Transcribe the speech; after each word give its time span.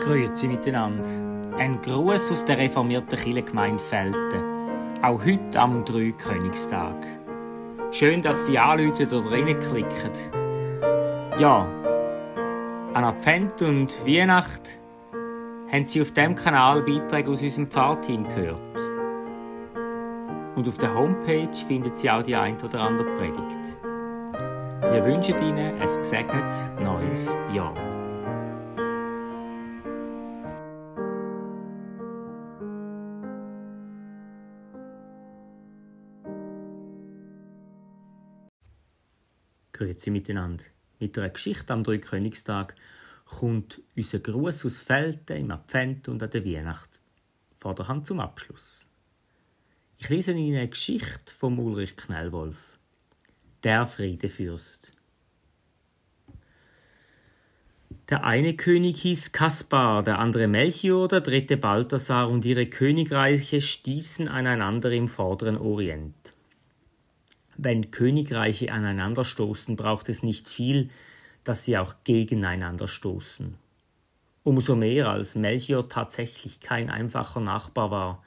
Grüezi 0.00 0.48
miteinander. 0.48 1.08
Ein 1.58 1.80
Gruß 1.82 2.32
aus 2.32 2.44
der 2.44 2.58
reformierten 2.58 3.18
Kirchengemeinde 3.18 3.82
Felten. 3.82 4.42
Auch 5.02 5.20
heute 5.24 5.60
am 5.60 5.84
Dreikönigstag. 5.84 6.96
Schön, 7.90 8.22
dass 8.22 8.46
Sie 8.46 8.58
anrufen 8.58 9.06
oder 9.06 9.30
reinklicken. 9.30 10.10
Ja, 11.38 11.68
an 12.94 13.04
Advent 13.04 13.60
und 13.62 13.94
Weihnacht 14.06 14.78
haben 15.70 15.84
Sie 15.84 16.00
auf 16.00 16.12
dem 16.12 16.34
Kanal 16.34 16.82
Beiträge 16.82 17.30
aus 17.30 17.42
unserem 17.42 17.70
Pfarrteam 17.70 18.24
gehört. 18.24 18.60
Und 20.56 20.66
auf 20.66 20.78
der 20.78 20.94
Homepage 20.94 21.54
finden 21.68 21.94
Sie 21.94 22.10
auch 22.10 22.22
die 22.22 22.34
ein 22.34 22.56
oder 22.62 22.80
andere 22.80 23.08
Predigt. 23.16 23.78
Wir 24.92 25.04
wünschen 25.04 25.38
Ihnen 25.42 25.80
ein 25.80 25.86
gesegnetes 25.86 26.72
neues 26.80 27.36
Jahr. 27.52 27.89
Grüezi 39.80 40.10
miteinander. 40.10 40.64
Mit 40.98 41.16
einer 41.16 41.30
Geschichte 41.30 41.72
am 41.72 41.82
Dreikönigstag 41.82 42.74
kommt 43.24 43.80
unser 43.96 44.18
Gruß 44.18 44.66
aus 44.66 44.76
Felden 44.76 45.38
im 45.38 45.50
Advent 45.50 46.06
und 46.08 46.22
an 46.22 46.28
der 46.28 46.44
Weihnacht 46.44 47.00
vor 47.56 47.74
der 47.74 47.88
Hand 47.88 48.06
zum 48.06 48.20
Abschluss. 48.20 48.86
Ich 49.96 50.10
lese 50.10 50.32
Ihnen 50.32 50.58
eine 50.58 50.68
Geschichte 50.68 51.32
vom 51.34 51.58
Ulrich 51.58 51.96
Knellwolf. 51.96 52.78
Der 53.62 53.86
Friedefürst. 53.86 54.92
Der 58.10 58.24
eine 58.24 58.54
König 58.54 59.00
hieß 59.00 59.32
Kaspar, 59.32 60.02
der 60.02 60.18
andere 60.18 60.46
Melchior, 60.46 61.08
der 61.08 61.20
dritte 61.22 61.56
Balthasar 61.56 62.28
und 62.28 62.44
ihre 62.44 62.66
Königreiche 62.66 63.62
stießen 63.62 64.28
aneinander 64.28 64.90
im 64.90 65.08
vorderen 65.08 65.56
Orient. 65.56 66.34
Wenn 67.62 67.90
Königreiche 67.90 68.72
aneinanderstoßen, 68.72 69.76
braucht 69.76 70.08
es 70.08 70.22
nicht 70.22 70.48
viel, 70.48 70.88
dass 71.44 71.62
sie 71.62 71.76
auch 71.76 71.94
gegeneinander 72.04 72.88
stoßen. 72.88 73.54
Umso 74.44 74.76
mehr, 74.76 75.10
als 75.10 75.34
Melchior 75.34 75.86
tatsächlich 75.86 76.60
kein 76.60 76.88
einfacher 76.88 77.40
Nachbar 77.40 77.90
war. 77.90 78.22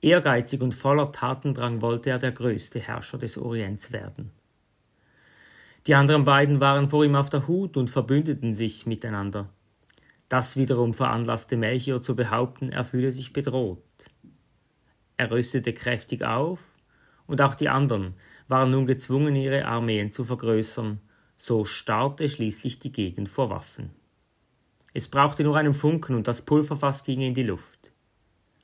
Ehrgeizig 0.00 0.62
und 0.62 0.72
voller 0.72 1.12
Tatendrang 1.12 1.82
wollte 1.82 2.08
er 2.08 2.18
der 2.18 2.32
größte 2.32 2.80
Herrscher 2.80 3.18
des 3.18 3.36
Orients 3.36 3.92
werden. 3.92 4.30
Die 5.86 5.94
anderen 5.94 6.24
beiden 6.24 6.58
waren 6.60 6.88
vor 6.88 7.04
ihm 7.04 7.14
auf 7.14 7.28
der 7.28 7.46
Hut 7.46 7.76
und 7.76 7.90
verbündeten 7.90 8.54
sich 8.54 8.86
miteinander. 8.86 9.50
Das 10.30 10.56
wiederum 10.56 10.94
veranlasste 10.94 11.58
Melchior 11.58 12.00
zu 12.00 12.16
behaupten, 12.16 12.70
er 12.70 12.86
fühle 12.86 13.12
sich 13.12 13.34
bedroht. 13.34 13.82
Er 15.18 15.30
rüstete 15.30 15.74
kräftig 15.74 16.24
auf, 16.24 16.77
und 17.28 17.40
auch 17.40 17.54
die 17.54 17.68
anderen, 17.68 18.14
waren 18.48 18.72
nun 18.72 18.86
gezwungen, 18.86 19.36
ihre 19.36 19.66
Armeen 19.66 20.10
zu 20.10 20.24
vergrößern, 20.24 21.00
so 21.36 21.64
starrte 21.64 22.28
schließlich 22.28 22.80
die 22.80 22.90
Gegend 22.90 23.28
vor 23.28 23.50
Waffen. 23.50 23.90
Es 24.92 25.06
brauchte 25.06 25.44
nur 25.44 25.56
einen 25.56 25.74
Funken 25.74 26.16
und 26.16 26.26
das 26.26 26.42
Pulverfass 26.42 27.04
ging 27.04 27.20
in 27.20 27.34
die 27.34 27.44
Luft. 27.44 27.92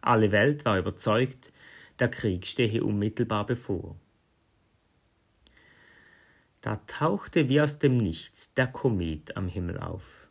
Alle 0.01 0.33
Welt 0.33 0.65
war 0.65 0.79
überzeugt, 0.79 1.53
der 2.01 2.09
Krieg 2.09 2.47
stehe 2.47 2.83
unmittelbar 2.83 3.47
bevor. 3.47 3.95
Da 6.61 6.77
tauchte 6.87 7.49
wie 7.49 7.61
aus 7.61 7.78
dem 7.78 7.99
Nichts 7.99 8.55
der 8.55 8.67
Komet 8.67 9.37
am 9.37 9.49
Himmel 9.49 9.78
auf. 9.78 10.28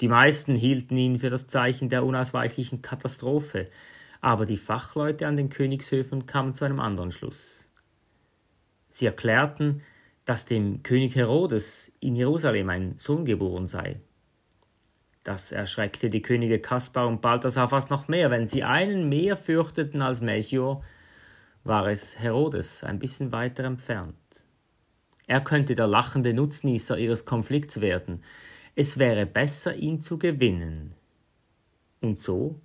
Die 0.00 0.08
meisten 0.08 0.54
hielten 0.54 0.96
ihn 0.96 1.18
für 1.18 1.30
das 1.30 1.48
Zeichen 1.48 1.88
der 1.88 2.04
unausweichlichen 2.04 2.82
Katastrophe, 2.82 3.68
aber 4.20 4.46
die 4.46 4.56
Fachleute 4.56 5.26
an 5.26 5.36
den 5.36 5.50
Königshöfen 5.50 6.26
kamen 6.26 6.54
zu 6.54 6.64
einem 6.64 6.80
anderen 6.80 7.10
Schluss. 7.10 7.71
Sie 8.92 9.06
erklärten, 9.06 9.82
dass 10.26 10.44
dem 10.44 10.82
König 10.82 11.16
Herodes 11.16 11.92
in 12.00 12.14
Jerusalem 12.14 12.68
ein 12.68 12.98
Sohn 12.98 13.24
geboren 13.24 13.66
sei. 13.66 14.00
Das 15.24 15.50
erschreckte 15.50 16.10
die 16.10 16.20
Könige 16.20 16.58
Kaspar 16.58 17.08
und 17.08 17.22
Balthasar 17.22 17.68
fast 17.68 17.90
noch 17.90 18.08
mehr. 18.08 18.30
Wenn 18.30 18.48
sie 18.48 18.64
einen 18.64 19.08
mehr 19.08 19.36
fürchteten 19.36 20.02
als 20.02 20.20
Melchior, 20.20 20.84
war 21.64 21.86
es 21.86 22.18
Herodes 22.18 22.84
ein 22.84 22.98
bisschen 22.98 23.32
weiter 23.32 23.64
entfernt. 23.64 24.16
Er 25.26 25.40
könnte 25.40 25.74
der 25.74 25.86
lachende 25.86 26.34
Nutznießer 26.34 26.98
ihres 26.98 27.24
Konflikts 27.24 27.80
werden. 27.80 28.22
Es 28.74 28.98
wäre 28.98 29.24
besser, 29.24 29.74
ihn 29.74 30.00
zu 30.00 30.18
gewinnen. 30.18 30.94
Und 32.00 32.20
so 32.20 32.60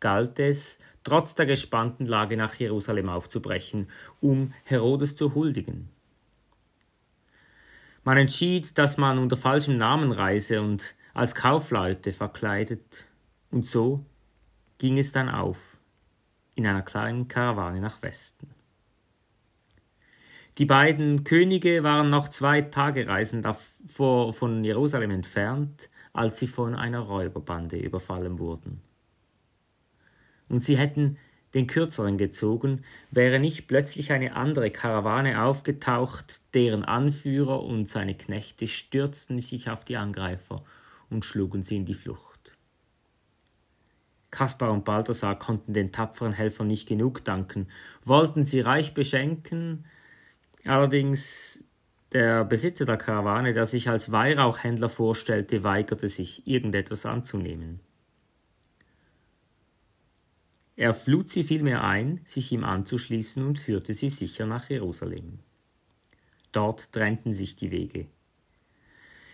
galt 0.00 0.38
es, 0.38 0.78
trotz 1.04 1.34
der 1.34 1.46
gespannten 1.46 2.06
Lage 2.06 2.36
nach 2.36 2.54
Jerusalem 2.54 3.08
aufzubrechen, 3.08 3.88
um 4.20 4.52
Herodes 4.64 5.16
zu 5.16 5.34
huldigen. 5.34 5.88
Man 8.02 8.16
entschied, 8.16 8.78
dass 8.78 8.96
man 8.96 9.18
unter 9.18 9.36
falschem 9.36 9.76
Namen 9.76 10.10
reise 10.10 10.62
und 10.62 10.94
als 11.12 11.34
Kaufleute 11.34 12.12
verkleidet, 12.12 13.06
und 13.50 13.66
so 13.66 14.04
ging 14.78 14.96
es 14.98 15.12
dann 15.12 15.28
auf 15.28 15.76
in 16.54 16.66
einer 16.66 16.82
kleinen 16.82 17.28
Karawane 17.28 17.80
nach 17.80 18.02
Westen. 18.02 18.50
Die 20.58 20.66
beiden 20.66 21.24
Könige 21.24 21.82
waren 21.82 22.10
noch 22.10 22.28
zwei 22.28 22.60
Tagereisen 22.60 23.42
davor 23.42 24.32
von 24.32 24.62
Jerusalem 24.64 25.10
entfernt, 25.10 25.88
als 26.12 26.38
sie 26.38 26.46
von 26.46 26.74
einer 26.74 27.00
Räuberbande 27.00 27.78
überfallen 27.78 28.38
wurden 28.38 28.82
und 30.50 30.62
sie 30.62 30.76
hätten 30.76 31.16
den 31.54 31.66
kürzeren 31.66 32.18
gezogen, 32.18 32.84
wäre 33.10 33.40
nicht 33.40 33.66
plötzlich 33.66 34.12
eine 34.12 34.36
andere 34.36 34.70
Karawane 34.70 35.42
aufgetaucht, 35.42 36.42
deren 36.54 36.84
Anführer 36.84 37.62
und 37.62 37.88
seine 37.88 38.14
Knechte 38.14 38.68
stürzten 38.68 39.40
sich 39.40 39.70
auf 39.70 39.84
die 39.84 39.96
Angreifer 39.96 40.62
und 41.08 41.24
schlugen 41.24 41.62
sie 41.62 41.76
in 41.76 41.86
die 41.86 41.94
Flucht. 41.94 42.56
Kaspar 44.30 44.70
und 44.70 44.84
Balthasar 44.84 45.36
konnten 45.36 45.72
den 45.72 45.90
tapferen 45.90 46.32
Helfern 46.32 46.68
nicht 46.68 46.88
genug 46.88 47.24
danken, 47.24 47.66
wollten 48.04 48.44
sie 48.44 48.60
reich 48.60 48.94
beschenken, 48.94 49.86
allerdings 50.64 51.64
der 52.12 52.44
Besitzer 52.44 52.86
der 52.86 52.96
Karawane, 52.96 53.54
der 53.54 53.66
sich 53.66 53.88
als 53.88 54.12
Weihrauchhändler 54.12 54.88
vorstellte, 54.88 55.64
weigerte 55.64 56.06
sich, 56.06 56.46
irgendetwas 56.46 57.06
anzunehmen. 57.06 57.80
Er 60.80 60.96
lud 61.04 61.28
sie 61.28 61.44
vielmehr 61.44 61.84
ein, 61.84 62.22
sich 62.24 62.52
ihm 62.52 62.64
anzuschließen 62.64 63.44
und 63.44 63.58
führte 63.58 63.92
sie 63.92 64.08
sicher 64.08 64.46
nach 64.46 64.70
Jerusalem. 64.70 65.40
Dort 66.52 66.92
trennten 66.92 67.32
sich 67.32 67.54
die 67.54 67.70
Wege. 67.70 68.06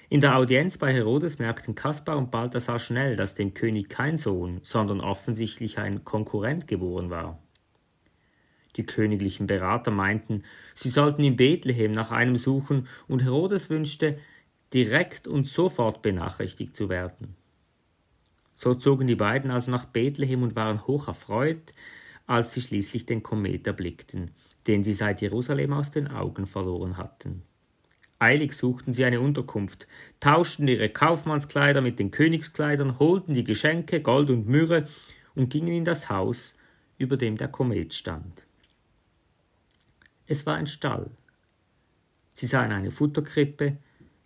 In 0.08 0.20
der 0.20 0.36
Audienz 0.38 0.76
bei 0.76 0.92
Herodes 0.92 1.38
merkten 1.38 1.76
Kaspar 1.76 2.16
und 2.18 2.32
Balthasar 2.32 2.80
schnell, 2.80 3.14
dass 3.14 3.36
dem 3.36 3.54
König 3.54 3.88
kein 3.88 4.16
Sohn, 4.16 4.58
sondern 4.64 5.00
offensichtlich 5.00 5.78
ein 5.78 6.04
Konkurrent 6.04 6.66
geboren 6.66 7.10
war. 7.10 7.40
Die 8.74 8.84
königlichen 8.84 9.46
Berater 9.46 9.92
meinten, 9.92 10.42
sie 10.74 10.88
sollten 10.88 11.22
in 11.22 11.36
Bethlehem 11.36 11.92
nach 11.92 12.10
einem 12.10 12.38
suchen, 12.38 12.88
und 13.06 13.22
Herodes 13.22 13.70
wünschte, 13.70 14.18
direkt 14.74 15.28
und 15.28 15.46
sofort 15.46 16.02
benachrichtigt 16.02 16.74
zu 16.74 16.88
werden. 16.88 17.35
So 18.56 18.74
zogen 18.74 19.06
die 19.06 19.14
beiden 19.14 19.50
also 19.50 19.70
nach 19.70 19.84
Bethlehem 19.84 20.42
und 20.42 20.56
waren 20.56 20.86
hoch 20.86 21.08
erfreut, 21.08 21.74
als 22.26 22.52
sie 22.52 22.62
schließlich 22.62 23.06
den 23.06 23.22
Komet 23.22 23.66
erblickten, 23.66 24.32
den 24.66 24.82
sie 24.82 24.94
seit 24.94 25.20
Jerusalem 25.20 25.74
aus 25.74 25.90
den 25.90 26.08
Augen 26.08 26.46
verloren 26.46 26.96
hatten. 26.96 27.42
Eilig 28.18 28.54
suchten 28.54 28.94
sie 28.94 29.04
eine 29.04 29.20
Unterkunft, 29.20 29.86
tauschten 30.20 30.66
ihre 30.68 30.88
Kaufmannskleider 30.88 31.82
mit 31.82 31.98
den 31.98 32.10
Königskleidern, 32.10 32.98
holten 32.98 33.34
die 33.34 33.44
Geschenke, 33.44 34.00
Gold 34.00 34.30
und 34.30 34.48
Myrrhe 34.48 34.88
und 35.34 35.50
gingen 35.50 35.74
in 35.74 35.84
das 35.84 36.08
Haus, 36.08 36.54
über 36.96 37.18
dem 37.18 37.36
der 37.36 37.48
Komet 37.48 37.92
stand. 37.92 38.46
Es 40.26 40.46
war 40.46 40.56
ein 40.56 40.66
Stall. 40.66 41.10
Sie 42.32 42.46
sahen 42.46 42.72
eine 42.72 42.90
Futterkrippe, 42.90 43.76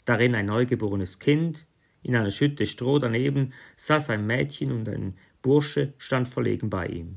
darin 0.04 0.36
ein 0.36 0.46
neugeborenes 0.46 1.18
Kind, 1.18 1.66
in 2.02 2.16
einer 2.16 2.30
Schütte 2.30 2.66
Stroh 2.66 2.98
daneben 2.98 3.52
saß 3.76 4.10
ein 4.10 4.26
Mädchen 4.26 4.72
und 4.72 4.88
ein 4.88 5.14
Bursche 5.42 5.92
stand 5.98 6.28
verlegen 6.28 6.70
bei 6.70 6.86
ihm. 6.86 7.16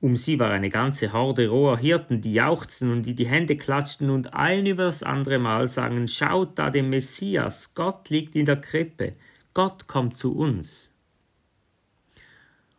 Um 0.00 0.16
sie 0.16 0.38
war 0.38 0.50
eine 0.50 0.68
ganze 0.68 1.12
Horde 1.12 1.48
roher 1.48 1.78
Hirten, 1.78 2.20
die 2.20 2.34
jauchzten 2.34 2.92
und 2.92 3.04
die 3.04 3.14
die 3.14 3.26
Hände 3.26 3.56
klatschten 3.56 4.10
und 4.10 4.34
ein 4.34 4.66
über 4.66 4.84
das 4.84 5.02
andere 5.02 5.38
Mal 5.38 5.68
sangen: 5.68 6.06
Schaut 6.06 6.58
da 6.58 6.70
den 6.70 6.90
Messias, 6.90 7.74
Gott 7.74 8.10
liegt 8.10 8.36
in 8.36 8.44
der 8.44 8.60
Krippe, 8.60 9.14
Gott 9.54 9.86
kommt 9.86 10.16
zu 10.16 10.36
uns. 10.36 10.92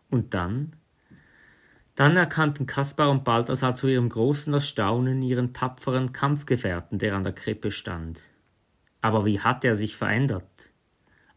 Und 0.09 0.33
dann? 0.33 0.73
Dann 1.95 2.15
erkannten 2.15 2.67
Kaspar 2.67 3.09
und 3.09 3.23
Balthasar 3.23 3.75
zu 3.75 3.87
ihrem 3.87 4.09
großen 4.09 4.53
Erstaunen 4.53 5.23
ihren 5.23 5.53
tapferen 5.53 6.13
Kampfgefährten, 6.13 6.99
der 6.99 7.15
an 7.15 7.23
der 7.23 7.33
Krippe 7.33 7.71
stand. 7.71 8.29
Aber 9.01 9.25
wie 9.25 9.39
hat 9.39 9.63
er 9.63 9.75
sich 9.75 9.95
verändert? 9.95 10.71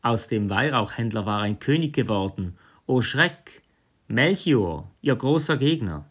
Aus 0.02 0.28
dem 0.28 0.48
Weihrauchhändler 0.48 1.26
war 1.26 1.40
ein 1.40 1.58
König 1.58 1.94
geworden. 1.94 2.56
O 2.86 3.00
Schreck! 3.00 3.62
Melchior, 4.08 4.90
ihr 5.02 5.14
großer 5.14 5.56
Gegner. 5.56 6.04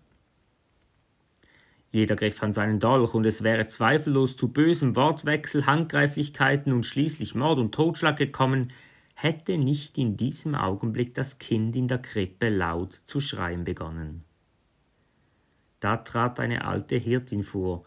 Jeder 1.91 2.15
griff 2.15 2.41
an 2.43 2.53
seinen 2.53 2.79
Dolch, 2.79 3.13
und 3.13 3.25
es 3.25 3.43
wäre 3.43 3.65
zweifellos 3.65 4.37
zu 4.37 4.49
bösem 4.49 4.95
Wortwechsel, 4.95 5.65
Handgreiflichkeiten 5.65 6.71
und 6.71 6.85
schließlich 6.85 7.35
Mord 7.35 7.59
und 7.59 7.73
Totschlag 7.73 8.17
gekommen, 8.17 8.71
hätte 9.15 9.57
nicht 9.57 9.97
in 9.97 10.15
diesem 10.15 10.55
Augenblick 10.55 11.13
das 11.13 11.39
Kind 11.39 11.75
in 11.75 11.89
der 11.89 11.97
Krippe 11.97 12.47
laut 12.47 12.93
zu 12.93 13.19
schreien 13.19 13.65
begonnen. 13.65 14.23
Da 15.79 15.97
trat 15.97 16.39
eine 16.39 16.65
alte 16.65 16.95
Hirtin 16.95 17.43
vor, 17.43 17.83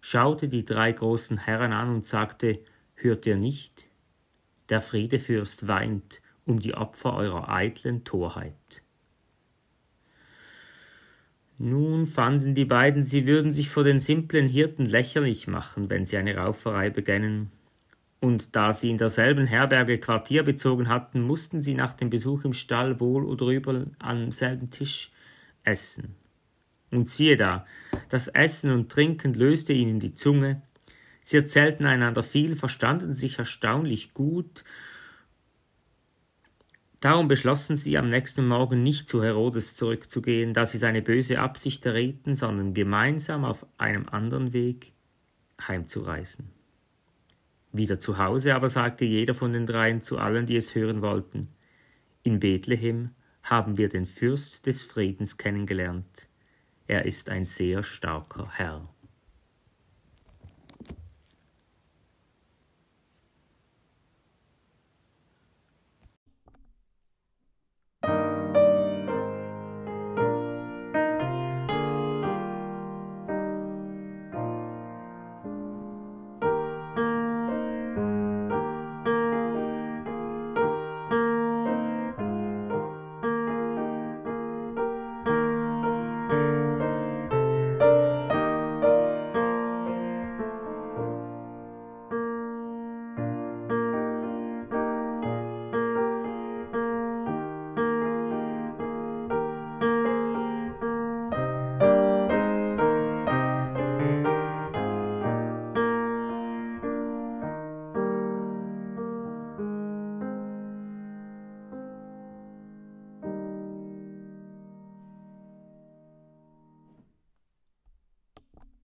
schaute 0.00 0.48
die 0.48 0.64
drei 0.64 0.92
großen 0.92 1.38
Herren 1.38 1.72
an 1.72 1.88
und 1.88 2.06
sagte 2.06 2.60
Hört 3.00 3.26
ihr 3.26 3.36
nicht? 3.36 3.90
Der 4.70 4.80
Friedefürst 4.80 5.68
weint 5.68 6.20
um 6.44 6.58
die 6.58 6.74
Opfer 6.74 7.14
eurer 7.14 7.48
eitlen 7.48 8.02
Torheit. 8.02 8.82
Nun 11.58 12.06
fanden 12.06 12.56
die 12.56 12.64
beiden, 12.64 13.04
sie 13.04 13.24
würden 13.24 13.52
sich 13.52 13.70
vor 13.70 13.84
den 13.84 14.00
simplen 14.00 14.48
Hirten 14.48 14.84
lächerlich 14.84 15.46
machen, 15.46 15.90
wenn 15.90 16.06
sie 16.06 16.16
eine 16.16 16.36
Rauferei 16.36 16.90
begännen. 16.90 17.52
Und 18.20 18.56
da 18.56 18.72
sie 18.72 18.90
in 18.90 18.98
derselben 18.98 19.46
Herberge 19.46 19.98
Quartier 19.98 20.42
bezogen 20.42 20.88
hatten, 20.88 21.20
mussten 21.20 21.62
sie 21.62 21.74
nach 21.74 21.94
dem 21.94 22.10
Besuch 22.10 22.44
im 22.44 22.52
Stall 22.52 22.98
wohl 22.98 23.24
oder 23.24 23.46
übel 23.46 23.92
am 24.00 24.32
selben 24.32 24.70
Tisch 24.70 25.12
essen. 25.62 26.16
Und 26.90 27.08
siehe 27.10 27.36
da, 27.36 27.64
das 28.08 28.26
Essen 28.26 28.72
und 28.72 28.90
Trinken 28.90 29.34
löste 29.34 29.72
ihnen 29.72 30.00
die 30.00 30.14
Zunge, 30.14 30.62
sie 31.28 31.36
erzählten 31.36 31.86
einander 31.86 32.22
viel, 32.22 32.56
verstanden 32.56 33.14
sich 33.14 33.38
erstaunlich 33.38 34.14
gut 34.14 34.64
Darum 37.00 37.28
beschlossen 37.28 37.76
sie, 37.76 37.96
am 37.96 38.08
nächsten 38.08 38.48
Morgen 38.48 38.82
nicht 38.82 39.08
zu 39.08 39.22
Herodes 39.22 39.76
zurückzugehen, 39.76 40.52
da 40.52 40.66
sie 40.66 40.78
seine 40.78 41.00
böse 41.00 41.38
Absicht 41.38 41.86
errieten, 41.86 42.34
sondern 42.34 42.74
gemeinsam 42.74 43.44
auf 43.44 43.66
einem 43.78 44.08
anderen 44.08 44.52
Weg 44.52 44.92
heimzureisen. 45.60 46.50
Wieder 47.70 48.00
zu 48.00 48.18
Hause 48.18 48.56
aber 48.56 48.68
sagte 48.68 49.04
jeder 49.04 49.34
von 49.34 49.52
den 49.52 49.66
dreien 49.66 50.00
zu 50.00 50.18
allen, 50.18 50.46
die 50.46 50.56
es 50.56 50.74
hören 50.74 51.00
wollten, 51.00 51.42
in 52.24 52.40
Bethlehem 52.40 53.10
haben 53.44 53.78
wir 53.78 53.88
den 53.88 54.04
Fürst 54.04 54.66
des 54.66 54.82
Friedens 54.82 55.36
kennengelernt. 55.36 56.28
Er 56.88 57.06
ist 57.06 57.30
ein 57.30 57.44
sehr 57.44 57.84
starker 57.84 58.48
Herr. 58.50 58.88